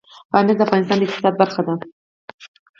پامیر 0.31 0.55
د 0.57 0.61
افغانستان 0.65 0.97
د 0.97 1.01
اقتصاد 1.05 1.33
برخه 1.41 1.61
ده. 1.67 1.73